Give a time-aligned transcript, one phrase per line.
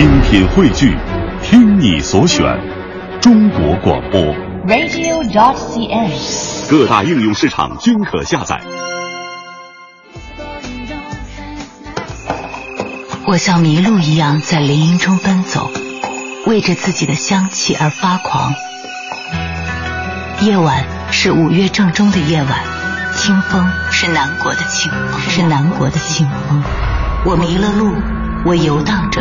[0.00, 0.96] 精品汇聚，
[1.42, 2.42] 听你所选，
[3.20, 4.18] 中国广播。
[4.66, 6.70] radio.dot.cn，。
[6.70, 8.58] 各大应用市场均可下载。
[13.26, 15.70] 我像麋鹿一样在林荫中奔走，
[16.46, 18.54] 为着自己的香气而发狂。
[20.40, 22.50] 夜晚是五月正中的夜晚，
[23.16, 26.62] 清风是南国的清风，是南国的清风。
[27.26, 27.92] 我迷了路，
[28.46, 29.20] 我游荡着，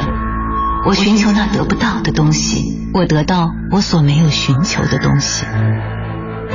[0.89, 5.45] 我寻求那得不到的东西，我得到我所没有寻求的东西。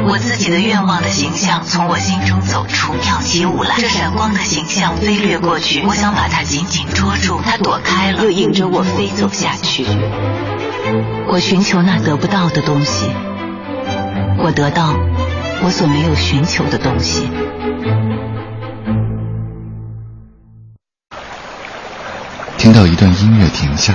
[0.02, 3.77] 我自己的愿望的形象从我心中走出，跳起舞来。
[3.78, 9.87] 这闪光的形象飞掠过去，我想把它紧紧捉住，它躲开了，又引着我飞走下去。
[11.28, 13.06] 我寻求那得不到的东西，
[14.39, 14.97] 我得到
[15.62, 17.30] 我所没有寻求的东西。
[22.59, 23.95] 听到一段音乐停下，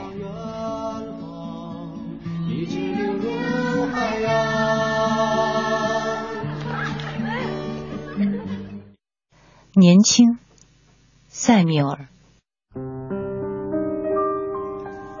[9.73, 10.37] 年轻，
[11.29, 12.07] 塞缪尔。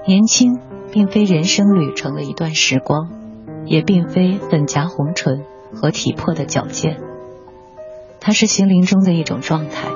[0.05, 0.59] 年轻
[0.91, 3.09] 并非人生旅程的一段时光，
[3.65, 6.99] 也并非粉颊红唇和体魄的矫健，
[8.19, 9.87] 它是心灵中的一种状态，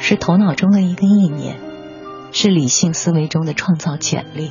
[0.00, 1.56] 是头脑中的一个意念，
[2.32, 4.50] 是理性思维中的创造潜力，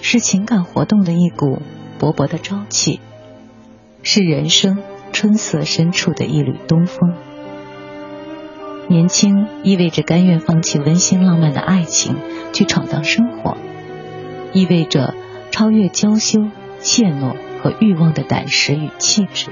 [0.00, 1.60] 是情感活动的一股
[2.00, 2.98] 勃勃的朝气，
[4.02, 7.12] 是人生春色深处的一缕东风。
[8.88, 12.16] 年轻意味着甘愿放弃温馨浪漫的爱情，
[12.54, 13.58] 去闯荡生活，
[14.54, 15.14] 意味着
[15.50, 16.40] 超越娇羞、
[16.80, 19.50] 怯懦和欲望的胆识与气质。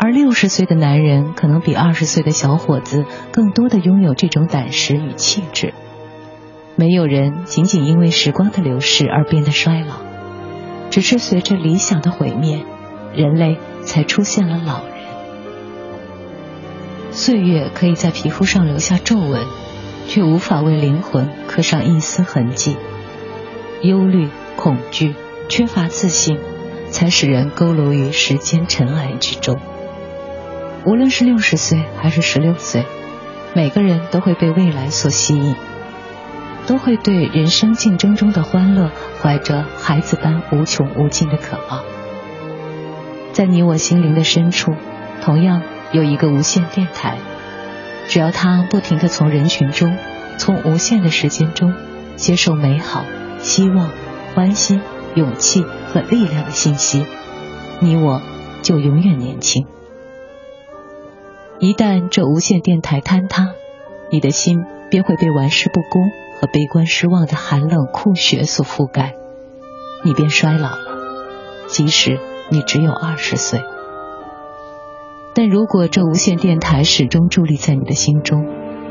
[0.00, 5.72] 而六十岁的男人可能比二十岁的小伙子更多的拥有这种胆识与气质。
[6.74, 9.94] 没有人仅仅因为时光的流逝而变得衰老，
[10.90, 12.64] 只是随着理想的毁灭，
[13.14, 14.99] 人类才出现了老人。
[17.12, 19.44] 岁月可以在皮肤上留下皱纹，
[20.06, 22.76] 却无法为灵魂刻上一丝痕迹。
[23.82, 25.14] 忧虑、恐惧、
[25.48, 26.38] 缺乏自信，
[26.90, 29.58] 才使人佝偻于时间尘埃之中。
[30.84, 32.84] 无论是六十岁还是十六岁，
[33.54, 35.56] 每个人都会被未来所吸引，
[36.66, 38.90] 都会对人生竞争中的欢乐
[39.20, 41.82] 怀着孩子般无穷无尽的渴望。
[43.32, 44.74] 在你我心灵的深处，
[45.22, 45.62] 同样。
[45.92, 47.18] 有一个无线电台，
[48.08, 49.96] 只要它不停的从人群中，
[50.38, 51.74] 从无限的时间中
[52.16, 53.04] 接受美好、
[53.40, 53.90] 希望、
[54.34, 54.80] 欢欣、
[55.14, 57.04] 勇气和力量的信息，
[57.80, 58.22] 你我
[58.62, 59.66] 就永远年轻。
[61.58, 63.48] 一旦这无线电台坍塌，
[64.12, 69.16] 你的心便会被玩世不恭和悲观失望的寒冷酷雪所覆盖，
[70.04, 70.78] 你便衰老了，
[71.66, 73.60] 即使你只有二十岁。
[75.32, 78.46] 但如果这无线电台始终伫立在你的心中，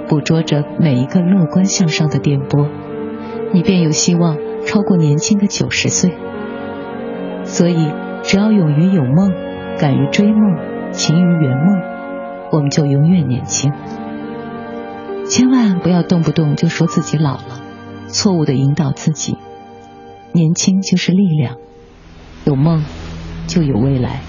[0.07, 2.67] 捕捉着每一个乐观向上的电波，
[3.53, 6.13] 你便有希望超过年轻的九十岁。
[7.43, 7.91] 所以，
[8.23, 9.33] 只要勇于有梦，
[9.77, 10.55] 敢于追梦，
[10.91, 11.81] 勤于圆梦，
[12.51, 13.73] 我们就永远年轻。
[15.27, 17.61] 千万不要动不动就说自己老了，
[18.07, 19.37] 错误的引导自己。
[20.31, 21.57] 年轻就是力量，
[22.45, 22.85] 有梦
[23.47, 24.21] 就有未来。